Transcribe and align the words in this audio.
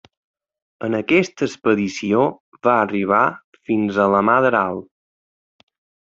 En 0.85 0.97
aquesta 0.99 1.43
expedició 1.47 2.23
va 2.67 2.77
arribar 2.85 3.21
fins 3.71 3.99
a 4.05 4.09
la 4.17 4.23
mar 4.31 4.39
d'Aral. 4.47 4.81